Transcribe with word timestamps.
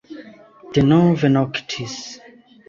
Denove 0.77 1.29
noktis. 1.35 2.01